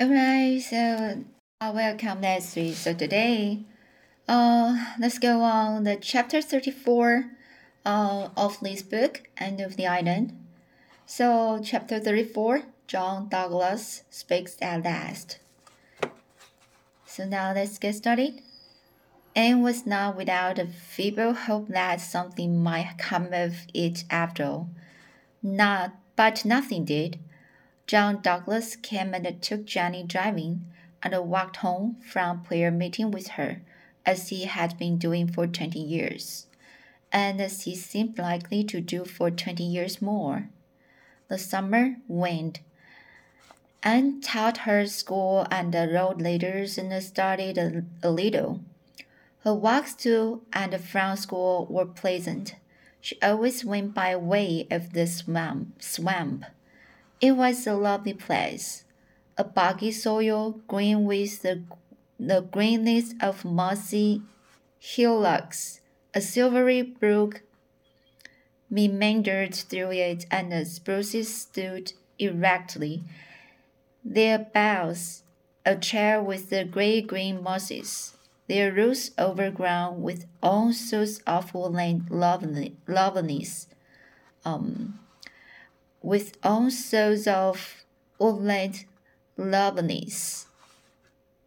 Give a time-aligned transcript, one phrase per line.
[0.00, 1.22] Alright, so
[1.60, 2.72] uh, welcome Leslie.
[2.72, 3.60] So today,
[4.26, 7.30] uh, let's go on the chapter 34
[7.86, 10.36] uh, of this book, Anne of the Island.
[11.06, 15.38] So chapter 34, John Douglas speaks at last.
[17.06, 18.42] So now let's get started.
[19.36, 24.70] Anne was not without a feeble hope that something might come of it after all.
[25.40, 27.20] Not, but nothing did.
[27.86, 30.64] John Douglas came and took Jenny driving,
[31.02, 33.60] and walked home from prayer meeting with her,
[34.06, 36.46] as he had been doing for twenty years,
[37.12, 40.48] and as he seemed likely to do for twenty years more.
[41.28, 42.60] The summer waned.
[43.82, 48.60] Anne taught her school and wrote letters and studied a, a little.
[49.40, 52.54] Her walks to and from school were pleasant.
[53.02, 55.82] She always went by way of the swamp.
[55.82, 56.46] swamp
[57.24, 58.84] it was a lovely place,
[59.38, 61.62] a boggy soil green with the,
[62.20, 64.20] the greenness of mossy
[64.78, 65.80] hillocks.
[66.12, 67.40] A silvery brook
[68.68, 73.04] meandered through it, and the spruces stood erectly,
[74.04, 75.22] their boughs
[75.64, 82.06] a chair with the gray green mosses, their roots overgrown with all sorts of woodland
[82.10, 83.66] loveliness.
[84.44, 85.00] Um,
[86.04, 87.82] with all sorts of
[88.18, 88.84] woodland
[89.38, 90.46] loveliness.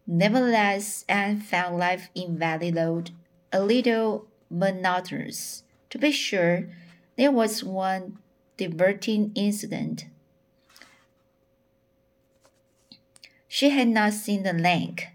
[0.04, 3.12] Nevertheless, Anne found life in Valley Road
[3.52, 5.62] a little monotonous.
[5.90, 6.68] To be sure,
[7.16, 8.18] there was one
[8.56, 10.06] diverting incident.
[13.46, 15.06] She had not seen the lank,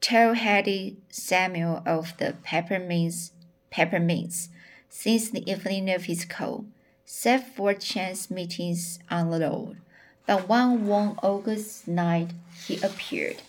[0.00, 3.32] tall-headed Samuel of the peppermints,
[3.70, 4.50] peppermints
[4.88, 6.64] since the evening of his call
[7.10, 9.78] save for chance meetings on the road.
[10.26, 12.32] But one warm August night
[12.66, 13.40] he appeared,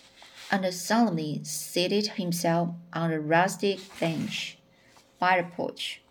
[0.49, 4.57] and solemnly seated himself on a rustic bench
[5.19, 6.01] by the porch.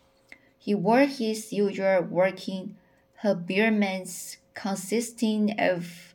[0.58, 2.76] He wore his usual working
[3.22, 6.14] habiliments consisting of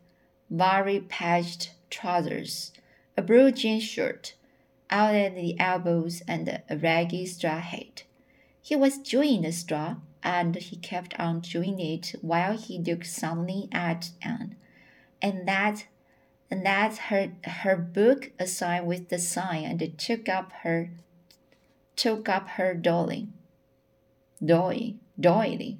[0.51, 2.71] vari-patched trousers,
[3.17, 4.35] a blue jean shirt
[4.91, 8.03] out at the elbows, and a ragged straw hat.
[8.61, 13.67] He was chewing the straw and he kept on doing it while he looked suddenly
[13.71, 14.55] at Anne,
[15.21, 15.87] and that
[16.49, 20.91] and that her her book aside with the sign and took up her
[21.95, 23.27] took up her dolly.
[24.43, 25.77] Doily doily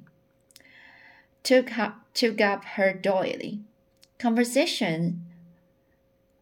[1.42, 3.60] took up took up her doily
[4.18, 5.26] conversation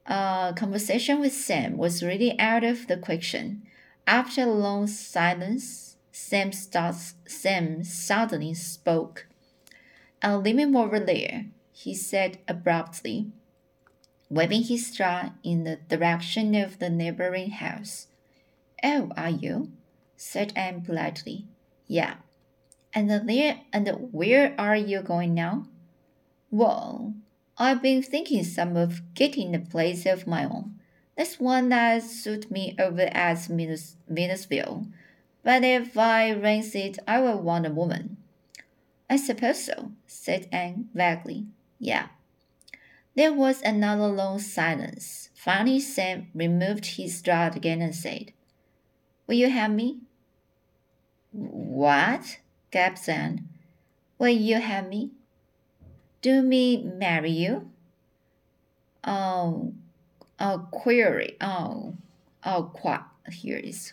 [0.07, 3.63] uh, conversation with Sam was really out of the question.
[4.07, 9.27] After a long silence, Sam, starts, Sam suddenly spoke.
[10.23, 13.33] I'll leave him over there, he said abruptly,
[14.29, 18.09] waving his straw in the direction of the neighboring house.
[18.85, 19.73] Oh, are you?
[20.17, 21.47] said Anne politely.
[21.87, 22.15] Yeah.
[22.95, 25.67] And there and where are you going now?
[26.51, 27.15] Well,
[27.57, 30.79] I've been thinking some of getting a place of my own.
[31.17, 34.93] That's one that suits me over at Venusville.
[35.43, 38.17] But if I rent it, I will want a woman.
[39.11, 41.47] I suppose so, said Anne vaguely.
[41.79, 42.09] Yeah.
[43.15, 45.31] There was another long silence.
[45.35, 48.33] Finally, Sam removed his straw again and said,
[49.27, 50.01] Will you have me?
[51.33, 52.39] What?
[52.71, 53.49] gasped Anne.
[54.19, 55.11] Will you have me?
[56.23, 57.71] Do me marry you?
[59.05, 59.75] Oh,
[60.39, 61.37] oh, query.
[61.41, 61.97] Oh,
[62.45, 63.03] oh, quite.
[63.31, 63.93] Here is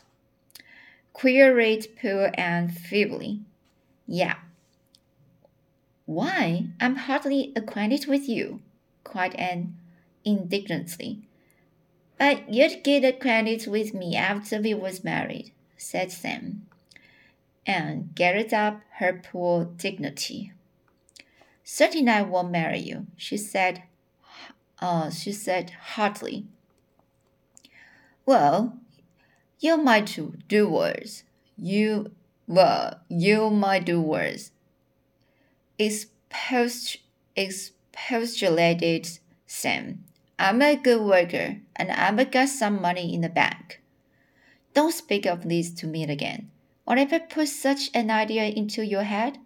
[1.13, 3.41] queried poor Anne feebly.
[4.07, 4.35] Yeah.
[6.05, 8.61] Why, I'm hardly acquainted with you,
[9.03, 9.77] cried Anne
[10.25, 11.19] indignantly.
[12.17, 16.65] But you'd get acquainted with me after we was married, said Sam.
[17.65, 20.51] Anne gathered up her poor dignity.
[21.63, 23.83] Certainly I won't marry you, she said.
[24.79, 26.47] Uh, she said heartily.
[28.25, 28.77] Well,
[29.59, 30.17] you might
[30.47, 31.23] do worse.
[31.57, 32.11] You,
[32.47, 34.51] well, you might do worse.
[35.77, 36.97] Expost,
[37.35, 40.05] expostulated Sam.
[40.37, 43.81] I'm a good worker, and I've got some money in the bank.
[44.73, 46.49] Don't speak of this to me again.
[46.85, 49.37] Whatever put such an idea into your head?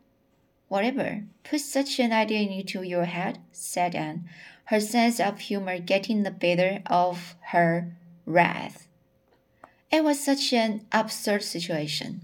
[0.68, 3.40] Whatever put such an idea into your head?
[3.52, 4.30] said Anne,
[4.66, 7.96] her sense of humor getting the better of her
[8.26, 8.88] wrath.
[9.94, 12.22] It was such an absurd situation.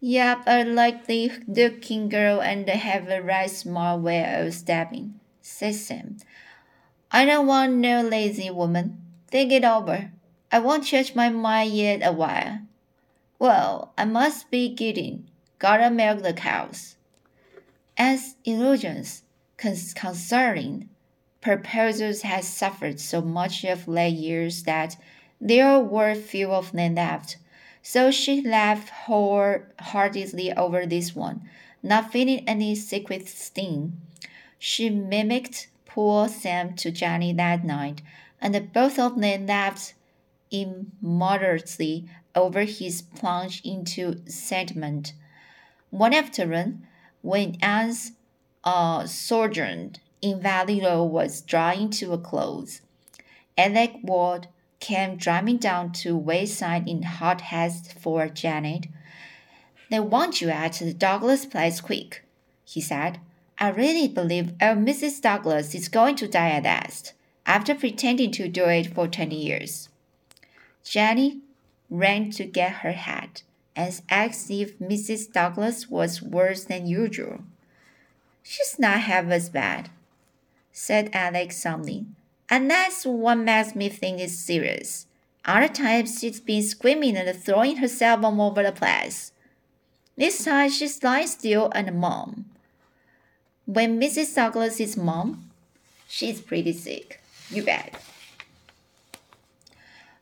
[0.00, 6.18] Yep, a likely looking girl and have a right smart way of stabbing, says Sam.
[7.10, 9.00] I don't want no lazy woman.
[9.28, 10.10] Think it over.
[10.52, 12.58] I won't change my mind yet a while.
[13.38, 15.30] Well, I must be getting.
[15.58, 16.96] Gotta milk the cows.
[17.96, 19.22] As illusions
[19.56, 20.90] concerning
[21.40, 24.98] proposals has suffered so much of late years that
[25.40, 27.36] there were few of them left,
[27.82, 31.48] so she laughed wholeheartedly over this one,
[31.82, 34.00] not feeling any secret sting.
[34.58, 38.02] She mimicked poor Sam to Johnny that night,
[38.40, 39.94] and both of them laughed
[40.50, 45.12] immoderately over his plunge into sentiment.
[45.90, 46.86] One afternoon,
[47.22, 48.12] when Anne's
[48.64, 52.80] uh, sojourn in Valley was drawing to a close,
[53.56, 54.48] Alec Ward
[54.86, 58.86] came driving down to Wayside in hot haste for Janet.
[59.90, 62.22] They want you at the Douglas place quick,
[62.64, 63.18] he said.
[63.58, 65.20] I really believe old Mrs.
[65.20, 69.88] Douglas is going to die at last, after pretending to do it for twenty years.
[70.84, 71.40] Jenny
[71.90, 73.42] ran to get her hat
[73.74, 75.32] and asked if Mrs.
[75.32, 77.40] Douglas was worse than usual.
[78.44, 79.90] She's not half as bad,
[80.70, 82.06] said Alex solemnly.
[82.48, 85.06] And that's what makes me think it's serious.
[85.44, 89.32] Other times she's been screaming and throwing herself all over the place.
[90.16, 92.46] This time she's lying still and mum.
[93.66, 94.34] When Mrs.
[94.34, 95.50] Douglas is mom,
[96.08, 97.20] she's pretty sick.
[97.50, 98.00] You bet.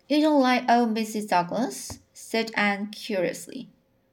[0.08, 1.28] You don't like old Mrs.
[1.28, 1.98] Douglas?
[2.12, 3.68] said Anne curiously.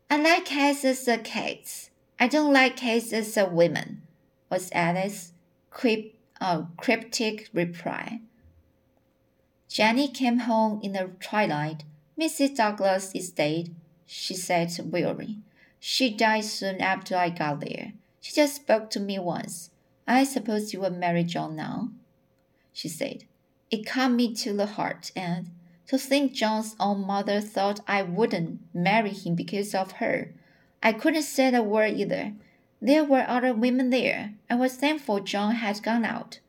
[0.10, 1.90] I like as a cats.
[2.20, 4.02] I don't like as a women,
[4.50, 5.32] was Alec's
[5.70, 8.20] crypt, uh, cryptic reply.
[9.70, 11.84] Jenny came home in the twilight.
[12.20, 12.58] Mrs.
[12.58, 13.74] Douglas is dead,
[14.06, 15.38] she said wearily.
[15.80, 17.94] She died soon after I got there.
[18.20, 19.70] She just spoke to me once.
[20.08, 21.90] I suppose you will marry John now,
[22.74, 23.24] she said.
[23.70, 25.50] It cut me to the heart, and
[25.88, 30.34] to think John's own mother thought I wouldn't marry him because of her.
[30.84, 32.34] I couldn't say a word either.
[32.84, 34.34] There were other women there.
[34.50, 36.40] I was thankful John had gone out.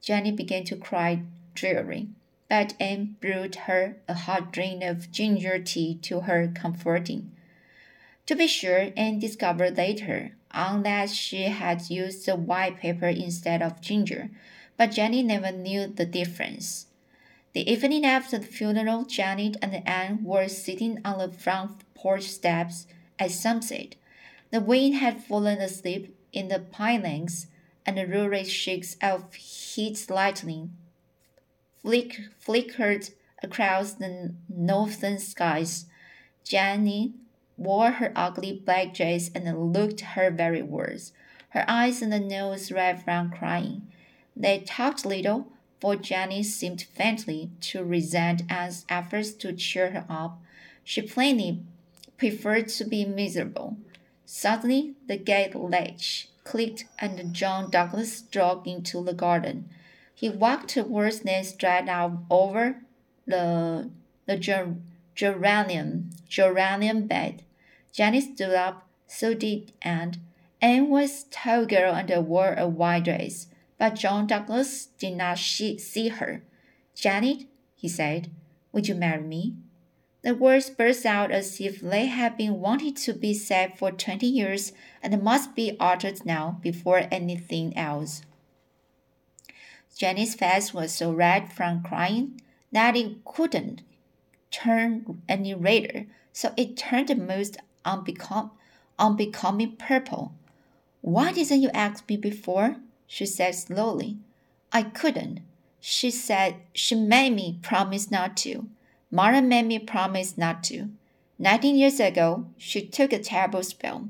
[0.00, 1.22] Jenny began to cry
[1.54, 2.08] drearily,
[2.48, 7.32] but Anne brewed her a hot drink of ginger tea to her comforting.
[8.26, 13.60] To be sure, Anne discovered later on that she had used the white pepper instead
[13.60, 14.30] of ginger,
[14.76, 16.86] but Jenny never knew the difference.
[17.54, 22.86] The evening after the funeral, Janet and Anne were sitting on the front porch steps
[23.18, 23.96] at sunset.
[24.56, 27.48] The wind had fallen asleep in the pinelands,
[27.84, 30.74] and the lurid shakes of heat lightning
[31.82, 33.10] flick, flickered
[33.42, 35.84] across the northern skies.
[36.42, 37.12] Jenny
[37.58, 41.12] wore her ugly black dress and looked her very worst.
[41.50, 43.82] Her eyes and nose red from crying.
[44.34, 50.40] They talked little, for Jenny seemed faintly to resent Anne's efforts to cheer her up.
[50.82, 51.60] She plainly
[52.16, 53.76] preferred to be miserable.
[54.26, 59.70] Suddenly, the gate latch clicked and John Douglas strolled into the garden.
[60.14, 62.82] He walked towards them straight out over
[63.26, 63.90] the,
[64.26, 64.74] the ger
[65.14, 67.42] geranium, geranium bed.
[67.92, 70.16] Jenny stood up, so did Anne.
[70.60, 73.46] Anne was tall girl and wore a white dress
[73.78, 76.42] but John Douglas did not see her.
[76.94, 78.30] Janet, he said,
[78.72, 79.54] would you marry me?
[80.26, 84.26] The words burst out as if they had been wanting to be said for twenty
[84.26, 88.22] years and must be uttered now before anything else.
[89.96, 92.40] Jenny's face was so red from crying
[92.72, 93.82] that it couldn't
[94.50, 98.50] turn any redder, so it turned most unbecom-
[98.98, 100.34] unbecoming purple.
[101.02, 102.78] Why didn't you ask me before?
[103.06, 104.18] she said slowly.
[104.72, 105.42] I couldn't.
[105.80, 108.68] She said she made me promise not to.
[109.10, 110.90] Mara made me promise not to.
[111.38, 114.08] Nineteen years ago, she took a terrible spell.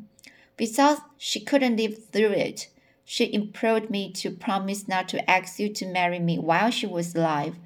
[0.57, 2.69] Besides, she couldn't live through it.
[3.05, 7.15] She implored me to promise not to ask you to marry me while she was
[7.15, 7.57] alive.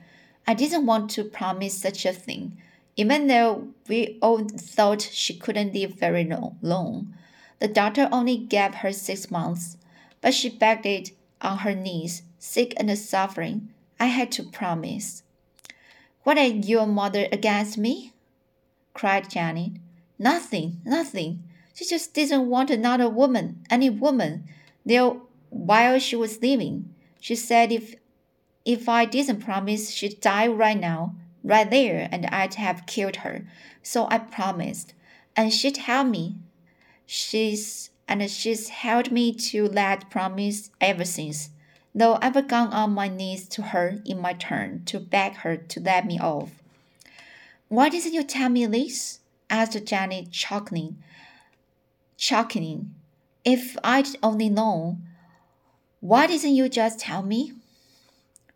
[0.46, 2.58] I didn't want to promise such a thing,
[2.96, 6.24] even though we all thought she couldn't live very
[6.60, 7.14] long.
[7.60, 9.76] The doctor only gave her six months,
[10.20, 15.22] but she begged it on her knees, sick and suffering, I had to promise.
[16.22, 18.12] What had your mother against me?
[18.94, 19.72] cried Janet.
[20.18, 21.44] Nothing, nothing.
[21.74, 24.44] She just didn't want another woman, any woman,
[24.84, 25.12] there
[25.48, 26.94] while she was living.
[27.20, 27.94] She said if
[28.64, 33.46] if I didn't promise she'd die right now, right there, and I'd have killed her.
[33.82, 34.92] So I promised.
[35.34, 36.36] And she'd help me.
[37.06, 41.50] She's and she's held me to that promise ever since.
[41.94, 45.80] Though I've gone on my knees to her in my turn to beg her to
[45.80, 46.50] let me off.
[47.68, 49.20] Why didn't you tell me this?
[49.48, 51.02] asked Janet, chuckling.
[52.16, 52.94] Chuckling.
[53.44, 55.02] If I'd only known.
[56.00, 57.52] Why didn't you just tell me?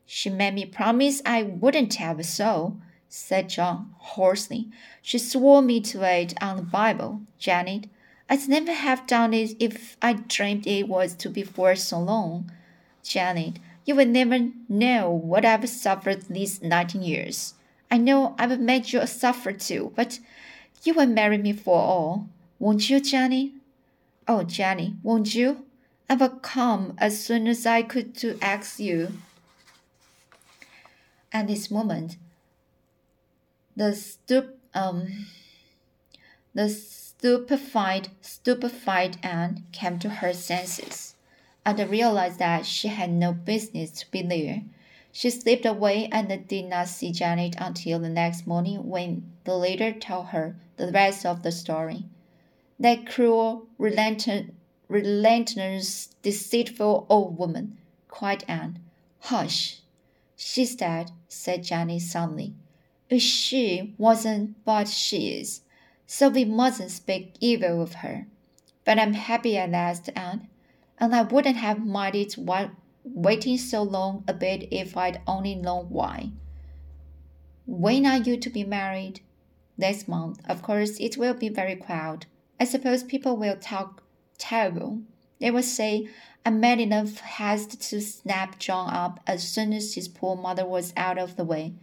[0.07, 2.76] She made me promise I wouldn't tell a soul,
[3.09, 4.69] said John hoarsely.
[5.03, 7.87] She swore me to it on the Bible, Janet.
[8.29, 12.50] I'd never have done it if I dreamed it was to be for so long.
[13.05, 17.55] Janet, you will never know what I've suffered these nineteen years.
[17.91, 20.19] I know I've made you suffer too, but
[20.83, 23.53] you will marry me for all, won't you, Jenny?
[24.27, 25.65] Oh, Jenny, won't you?
[26.09, 29.13] I will come as soon as I could to ask you.
[31.33, 32.17] At this moment,
[33.77, 35.27] the stup um
[36.55, 41.13] the stupefied stupefied Anne came to her senses
[41.66, 44.62] and realized that she had no business to be there.
[45.12, 49.92] She slipped away and did not see Janet until the next morning when the latter
[49.92, 52.04] told her the rest of the story.
[52.80, 54.49] That cruel, relentless,
[56.23, 57.78] deceitful old woman,
[58.09, 58.80] cried Anne.
[59.21, 59.80] Hush!
[60.37, 62.54] She's dead, said Janet suddenly.
[63.09, 65.61] If she wasn't, but she is.
[66.06, 68.26] So we mustn't speak evil of her.
[68.85, 70.49] But I'm happy at last, Anne,
[70.99, 72.35] and I wouldn't have minded
[73.05, 76.31] waiting so long a bit if I'd only known why.
[77.67, 79.21] When are you to be married?
[79.77, 80.41] This month.
[80.49, 82.27] Of course, it will be very crowded.
[82.61, 84.03] I suppose people will talk
[84.39, 85.01] terrible.
[85.41, 86.09] They will say
[86.47, 90.93] I made enough haste to snap John up as soon as his poor mother was
[90.97, 91.75] out of the way.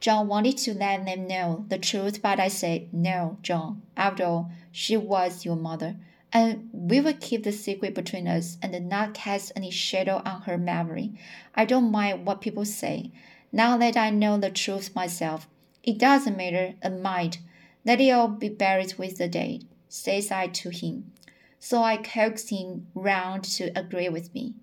[0.00, 3.82] John wanted to let them know the truth, but I said, No, John.
[3.96, 5.96] After all, she was your mother
[6.32, 10.58] and we will keep the secret between us and not cast any shadow on her
[10.58, 11.12] memory.
[11.54, 13.12] I don't mind what people say.
[13.50, 15.48] Now that I know the truth myself,
[15.82, 17.38] it doesn't matter a mite.
[17.84, 21.12] Let it all be buried with the dead, says I to him.
[21.58, 24.54] So I coaxed him round to agree with me.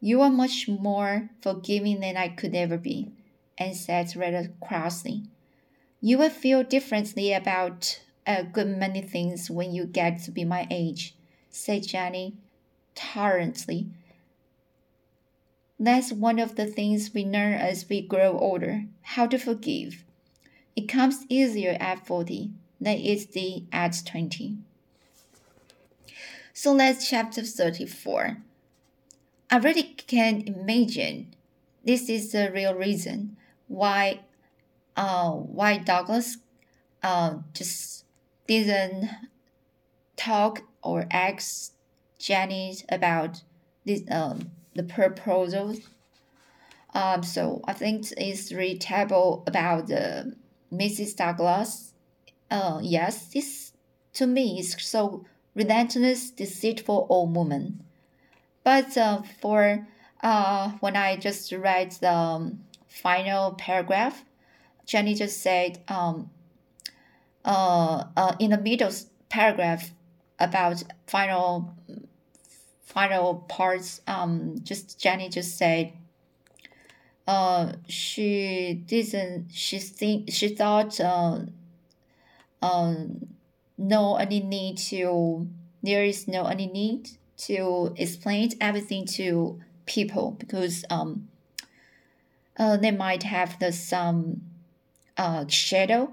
[0.00, 3.10] You are much more forgiving than I could ever be,
[3.56, 5.24] and said rather crossly.
[6.00, 10.66] You will feel differently about a good many things when you get to be my
[10.70, 11.16] age,
[11.50, 12.36] said Jenny
[12.94, 13.86] tolerantly.
[15.80, 20.04] That's one of the things we learn as we grow older how to forgive.
[20.76, 24.58] It comes easier at 40 than it did at 20.
[26.52, 28.38] So that's chapter 34.
[29.50, 31.34] I really can imagine
[31.84, 34.20] this is the real reason why
[34.96, 36.38] uh, why Douglas
[37.02, 38.04] uh, just
[38.48, 39.08] didn't
[40.16, 41.72] talk or ask
[42.18, 43.42] Jenny about
[43.84, 45.76] this um, the proposal.
[46.94, 50.34] Um, so I think it's terrible about the
[50.72, 51.14] Mrs.
[51.14, 51.92] Douglas.
[52.50, 53.72] Uh, yes, this
[54.14, 55.24] to me is so
[55.54, 57.84] relentless, deceitful old woman.
[58.64, 59.86] But uh, for
[60.22, 64.24] uh, when I just read the um, final paragraph,
[64.86, 66.30] Jenny just said, um,
[67.44, 68.90] uh, uh, in the middle
[69.28, 69.90] paragraph
[70.38, 71.74] about final
[72.88, 75.92] final parts, um, just Jenny just said,
[77.26, 81.40] uh, she didn't, she think, she thought, uh,
[82.62, 83.28] um,
[83.76, 85.46] no any need to,
[85.82, 91.28] there is no any need to explain everything to people because, um,
[92.58, 94.40] uh, they might have the some,
[95.18, 96.12] uh, shadow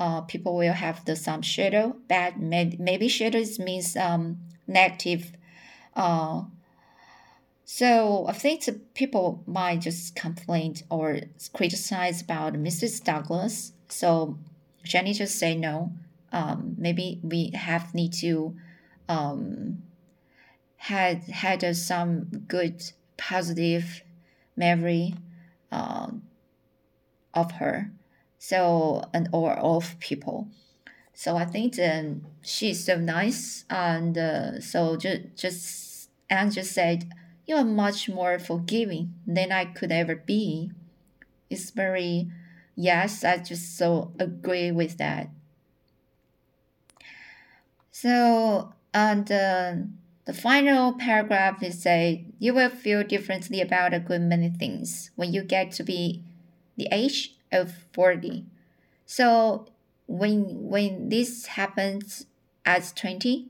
[0.00, 1.94] uh, people will have the some shadow.
[2.08, 5.32] Bad maybe shadows means um, negative.
[5.94, 6.44] Uh,
[7.66, 8.64] so I think
[8.94, 11.20] people might just complain or
[11.52, 13.04] criticize about Mrs.
[13.04, 13.72] Douglas.
[13.88, 14.38] So
[14.84, 15.92] Jenny just say no.
[16.32, 18.56] Um, maybe we have need to
[19.06, 19.82] um,
[20.76, 24.02] had had uh, some good positive
[24.56, 25.14] memory
[25.70, 26.10] uh,
[27.34, 27.90] of her
[28.40, 30.48] so and or of people.
[31.14, 37.12] So i think um, she's so nice and uh, so just just and just said
[37.46, 40.72] you are much more forgiving than i could ever be.
[41.50, 42.30] It's very
[42.76, 45.30] yes i just so agree with that.
[47.90, 49.74] So and uh,
[50.24, 55.32] the final paragraph is say you will feel differently about a good many things when
[55.32, 56.24] you get to be
[56.76, 58.44] the age of 40.
[59.06, 59.66] So
[60.06, 62.26] when when this happens
[62.64, 63.48] at 20,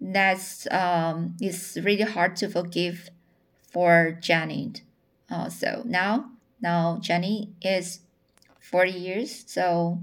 [0.00, 3.10] that's um, it's really hard to forgive
[3.70, 4.72] for Jenny.
[5.30, 8.00] Uh, so now, now Jenny is
[8.60, 9.44] 40 years.
[9.46, 10.00] So,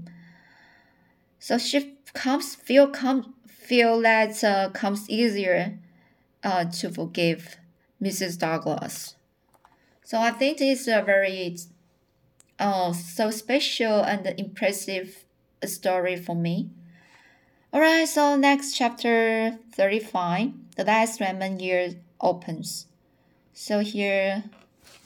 [1.38, 5.78] so she comes feel come feel that uh, comes easier
[6.42, 7.58] uh, to forgive
[8.02, 8.38] Mrs.
[8.38, 9.14] Douglas.
[10.02, 11.56] So I think it's a very
[12.60, 15.24] uh, so special and impressive
[15.64, 16.70] story for me.
[17.72, 22.86] Alright, so next chapter 35, the last Redmond year opens.
[23.52, 24.44] So here,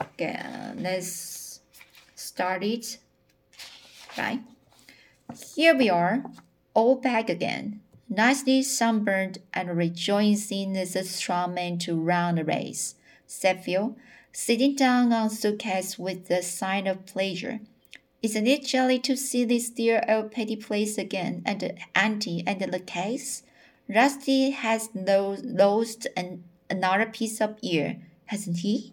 [0.01, 1.61] again, let's
[2.15, 2.99] start it.
[4.17, 4.41] Right?
[5.55, 6.25] Here we are,
[6.75, 12.95] all back again, nicely sunburned and rejoicing as a strong man to run a race,
[13.27, 13.97] said Phil,
[14.35, 17.61] sitting down on suitcase with a sign of pleasure.
[18.21, 22.81] Isn't it jolly to see this dear old Patty place again, and Auntie and the
[22.81, 23.45] case?
[23.89, 28.93] Rusty has lost an, another piece of ear, hasn't he?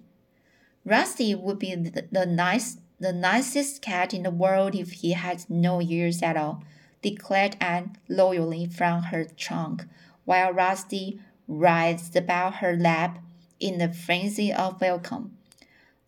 [0.86, 5.44] Rusty would be the, the nice the nicest cat in the world if he had
[5.50, 6.64] no ears at all,
[7.02, 9.86] declared Anne loyally from her trunk,
[10.24, 13.18] while Rusty writhed about her lap
[13.62, 15.38] in a frenzy of welcome.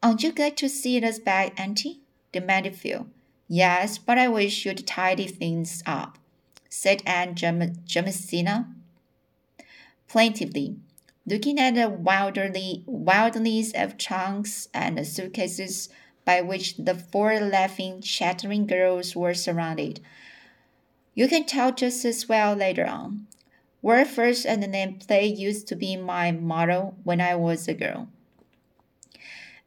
[0.02, 2.02] Aren't you glad to see us back, Auntie?
[2.32, 3.08] demanded Phil.
[3.48, 6.18] Yes, but I wish you'd tidy things up,
[6.70, 8.68] said Aunt Jamesina
[10.14, 10.76] plaintively,
[11.26, 15.90] looking at the wildly, wilderness of trunks and suitcases
[16.24, 20.00] by which the four laughing, chattering girls were surrounded.
[21.16, 23.26] You can tell just as well later on.
[23.84, 28.08] Word first and then play used to be my motto when I was a girl.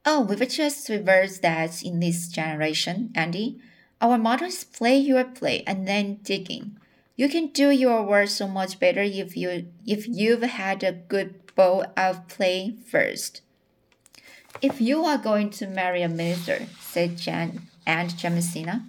[0.07, 3.61] Oh, we've just reversed that in this generation, Andy.
[4.01, 6.79] Our motto is play your play and then digging.
[7.15, 11.55] You can do your work so much better if you if you've had a good
[11.55, 13.43] bowl of play first.
[14.63, 18.85] If you are going to marry a minister, said Jan, and Jamesina,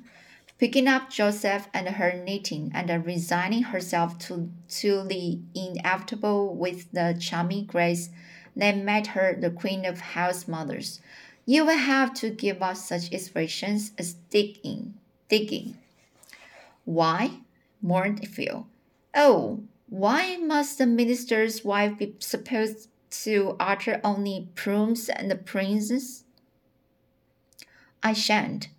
[0.58, 7.16] picking up Joseph and her knitting and resigning herself to, to the inevitable with the
[7.20, 8.10] charming grace
[8.56, 11.00] that made her the queen of house mothers,
[11.46, 14.96] you will have to give us such expressions as digging,
[15.30, 15.78] digging.
[16.86, 17.40] Why?
[17.82, 18.66] mourned Phil.
[19.14, 26.24] Oh, why must the minister's wife be supposed to utter only prunes and princes?
[28.04, 28.70] I shan't.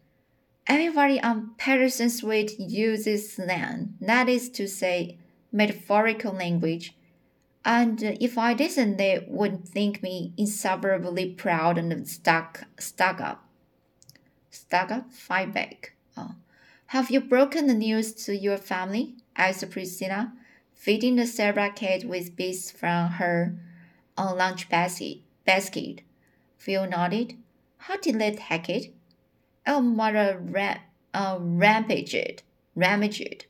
[0.69, 5.17] Everybody on Patterson Street uses slang, that is to say,
[5.51, 6.95] metaphorical language,
[7.65, 13.45] and if I didn't, they would think me insufferably proud and stuck, stuck up.
[14.51, 15.11] Stuck up?
[15.13, 15.95] Fight back.
[16.17, 16.35] Oh.
[16.89, 19.17] Have you broken the news to your family?
[19.37, 20.33] asked Priscilla,
[20.75, 23.59] feeding the Sarah cat with bits from her
[24.17, 26.01] lunch basket.
[26.57, 27.37] Phil nodded.
[27.79, 28.95] How did they take it?
[29.69, 30.79] Oh, mother ram,
[31.15, 32.43] uh, rampaged,
[32.75, 33.47] rampaged,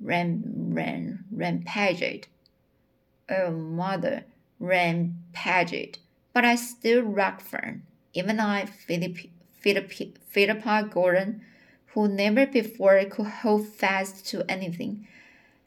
[0.00, 2.26] ram, ram, rampaged
[3.30, 4.24] oh mother,
[4.58, 5.98] ran Paget,
[6.32, 7.82] but I still rock firm.
[8.12, 9.16] Even I, Philip,
[9.52, 9.92] Philip,
[10.28, 11.42] Philippa Gordon,
[11.94, 15.06] who never before could hold fast to anything.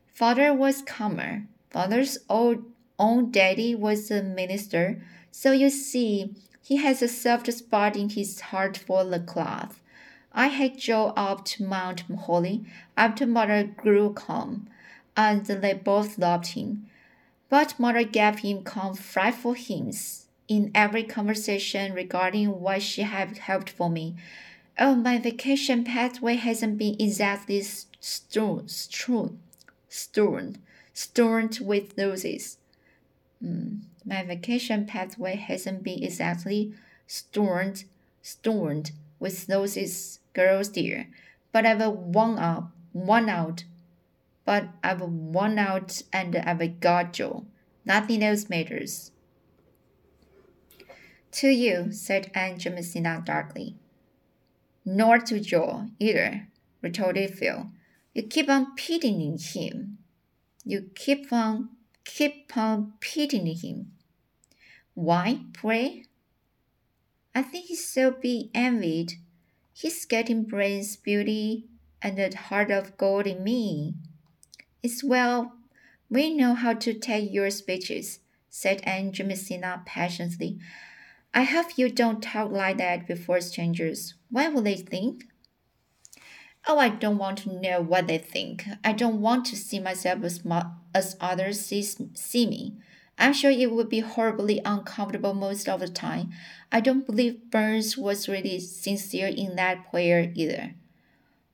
[0.07, 1.43] Father was calmer.
[1.69, 2.65] Father's old
[2.99, 8.39] own daddy was a minister, so you see, he has a soft spot in his
[8.39, 9.81] heart for the cloth.
[10.31, 12.65] I had Jo up to Mount Holly
[12.97, 14.67] after mother grew calm,
[15.15, 16.87] and they both loved him.
[17.49, 23.89] But mother gave him frightful hints in every conversation regarding what she had helped for
[23.89, 24.15] me.
[24.79, 29.39] Oh, my vacation pathway hasn't been exactly strewn, strewn,
[29.87, 30.57] strewn,
[30.93, 32.57] strewn with roses.
[33.43, 36.73] Mm, my vacation pathway hasn't been exactly
[37.07, 37.85] stormed,
[38.21, 41.07] stormed with roses, girls dear.
[41.51, 43.63] But I've won out, won out
[44.45, 47.45] but I've won out and I've got Jo.
[47.85, 49.11] Nothing else matters.
[51.33, 53.75] To you, said Aunt Jamesina darkly.
[54.85, 56.47] Nor to Jo either,
[56.81, 57.71] retorted Phil.
[58.13, 59.97] You keep on pitying him.
[60.63, 61.69] You keep on
[62.05, 63.91] keep on pitying him.
[64.93, 66.05] Why, pray?
[67.35, 69.13] I think he's so be envied.
[69.73, 71.65] He's getting brains, beauty,
[72.01, 73.95] and a heart of gold in me.
[74.83, 75.53] It's well,
[76.09, 80.59] we know how to take your speeches, said Aunt Jamesina passionately.
[81.33, 84.13] I hope you don't talk like that before strangers.
[84.29, 85.25] What will they think?
[86.65, 88.65] Oh, I don't want to know what they think.
[88.83, 90.41] I don't want to see myself as,
[90.93, 92.77] as others see, see me.
[93.17, 96.31] I'm sure it would be horribly uncomfortable most of the time.
[96.71, 100.73] I don't believe Burns was really sincere in that prayer either.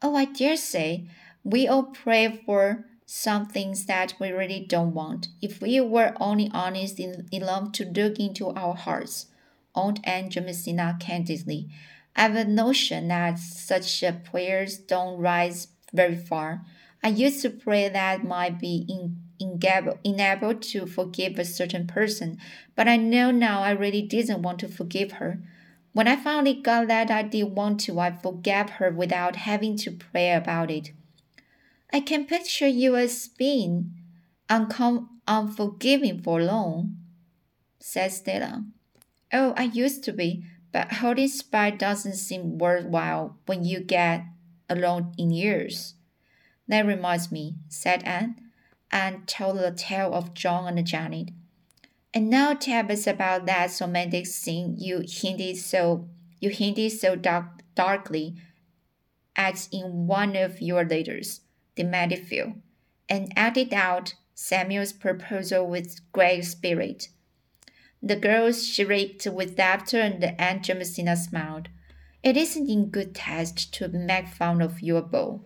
[0.01, 1.07] Oh, I dare say.
[1.43, 5.29] We all pray for some things that we really don't want.
[5.41, 9.25] If we were only honest enough to look into our hearts,
[9.75, 11.69] Aunt Jamesina candidly,
[12.19, 16.65] I have a notion that such prayers don't rise very far.
[17.01, 19.21] I used to pray that might be in
[20.03, 22.37] unable to forgive a certain person,
[22.75, 25.41] but I know now I really didn't want to forgive her.
[25.93, 29.91] When I finally got that I did want to, I forgave her without having to
[29.91, 30.91] pray about it.
[31.93, 33.93] I can picture you as being
[34.49, 36.97] uncom- unforgiving for long,
[37.79, 38.65] says Stella.
[39.31, 44.23] Oh, I used to be, but holding spite doesn't seem worthwhile when you get
[44.69, 45.95] along in years.
[46.67, 48.49] That reminds me, said Anne
[48.91, 51.29] and told the tale of John and Janet.
[52.13, 56.07] And now tell us about that romantic scene you hinted so
[56.39, 58.35] you hinted so dark, darkly
[59.35, 61.41] at in one of your letters,
[61.75, 62.53] demanded Phil,
[63.07, 67.09] and acted out Samuel's proposal with great spirit.
[68.01, 71.67] The girls shrieked with laughter and Aunt Jamesina smiled.
[72.23, 75.45] It isn't in good taste to make fun of your beau,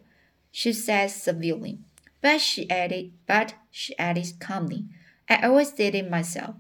[0.52, 1.80] she said severely.
[2.22, 4.86] But she added, but she added calmly,
[5.30, 6.56] I always did it myself.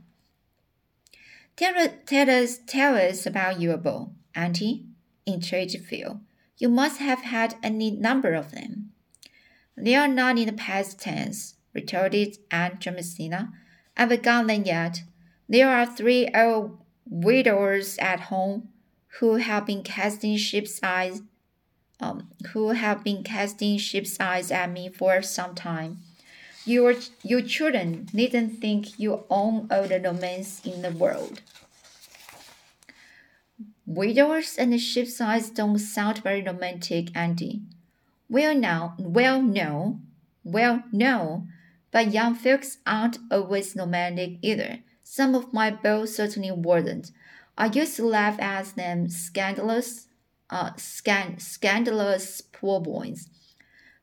[1.56, 4.86] Tell, tell us, tell us about your beau, Auntie,
[5.27, 6.21] entreated Phil.
[6.58, 8.91] You must have had any number of them.
[9.77, 13.51] They are not in the past tense, retorted Aunt Jamesina.
[13.95, 15.03] I've got them yet.
[15.47, 18.69] There are three old widowers at home
[19.19, 21.21] who have been casting sheep's eyes
[22.03, 25.99] um, who have been casting sheep's eyes at me for some time.
[26.65, 31.41] Your, your children needn't think you own all the romance in the world.
[33.86, 37.62] Widowers and sheep's eyes don't sound very romantic, Andy.
[38.29, 39.99] Well, now, well, no,
[40.43, 41.47] well, no,
[41.91, 44.79] but young folks aren't always romantic either.
[45.15, 47.12] Some of my beaux certainly weren't.
[47.56, 50.08] I used to laugh at them scandalous
[50.49, 53.30] uh, scan- scandalous poor boys.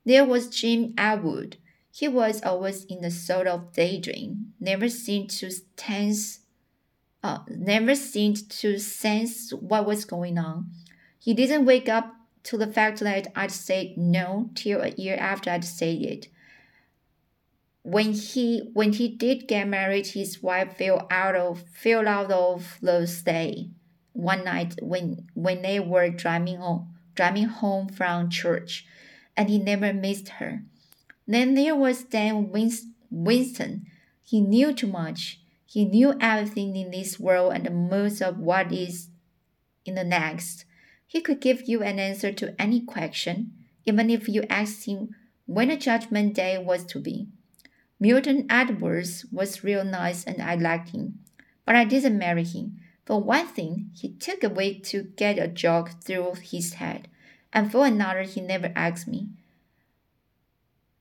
[0.05, 1.57] There was Jim Atwood.
[1.91, 6.43] He was always in a sort of daydream, never seemed to tense,
[7.25, 10.71] uh, never seemed to sense what was going on.
[11.19, 15.51] He didn't wake up to the fact that I'd said no till a year after
[15.51, 16.29] I'd said it.
[17.83, 22.79] When he when he did get married, his wife fell out of fell out of
[22.83, 23.71] the stay
[24.13, 28.87] one night when when they were driving home, driving home from church,
[29.37, 30.63] and he never missed her.
[31.27, 32.51] Then there was Dan
[33.11, 33.87] Winston.
[34.23, 35.41] He knew too much.
[35.65, 39.09] He knew everything in this world and most of what is
[39.87, 40.65] in the next.
[41.07, 43.53] He could give you an answer to any question,
[43.85, 45.11] even if you asked him
[45.47, 47.29] when a judgment day was to be.
[48.01, 51.21] Milton Edwards was real nice and I liked him,
[51.65, 55.49] but I didn't marry him for one thing, he took a week to get a
[55.49, 57.09] joke through his head,
[57.53, 59.31] and for another, he never asked me.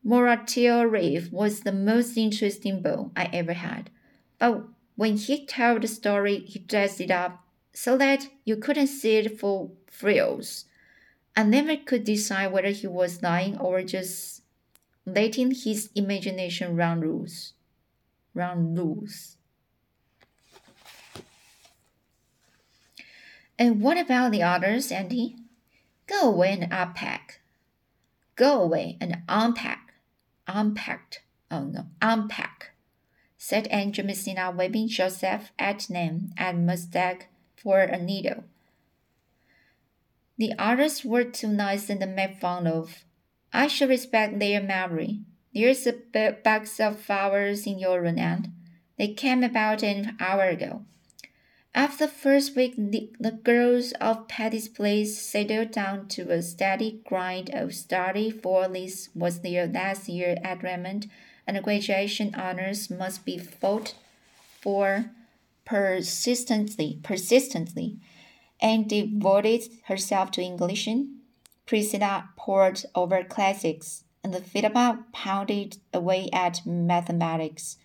[0.04, 3.92] Muratil Reef was the most interesting beau I ever had,
[4.40, 4.64] but
[4.96, 9.40] when he told the story, he dressed it up so that you couldn't see it
[9.40, 10.66] for frills.
[11.38, 14.39] I never could decide whether he was lying or just
[15.14, 17.54] letting his imagination run loose.
[18.34, 19.38] Run loose.
[23.58, 25.36] And what about the others, Andy?
[26.08, 27.42] Go away and unpack.
[28.36, 29.94] Go away and unpack.
[30.48, 31.22] Unpacked.
[31.52, 32.72] Oh no, unpack,
[33.38, 37.24] said Aunt Jamesina, waving Joseph at them and Mustek
[37.56, 38.44] for a needle.
[40.38, 43.04] The others were too nice and made fun of.
[43.52, 45.20] I should respect their memory.
[45.54, 48.48] There's a box of flowers in your room, Aunt.
[48.98, 50.84] They came about an hour ago.
[51.74, 57.02] After the first week, the, the girls of Patty's Place settled down to a steady
[57.06, 61.10] grind of study, for this was their last year at Redmond,
[61.46, 63.94] and graduation honors must be fought
[64.60, 65.12] for
[65.64, 67.98] persistently, persistently,
[68.60, 70.90] and devoted herself to English.
[71.70, 77.78] Priscilla pored over classics, and Philippa pounded away at mathematics.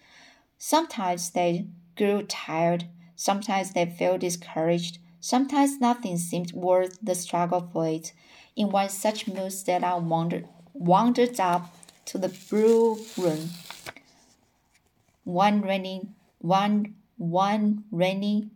[0.56, 4.98] Sometimes they grew tired Sometimes they felt discouraged.
[5.20, 8.14] Sometimes nothing seemed worth the struggle for it.
[8.56, 11.74] In one such mood, Stella wandered, wandered up
[12.06, 13.50] to the brew room
[15.24, 18.48] one rainy, one one rainy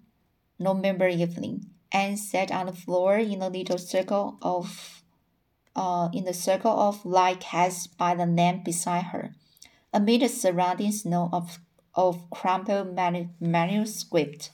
[0.59, 4.98] November evening, Anne sat on the floor in a little circle of
[5.79, 9.33] uh, in the circle of light cast by the lamp beside her,
[9.95, 11.61] amid the surrounding snow of,
[11.95, 14.51] of crumpled manu manuscript.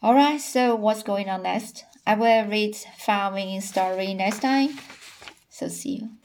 [0.00, 1.84] Alright, so what's going on next?
[2.06, 4.78] I will read following story next time.
[5.50, 6.21] So see you.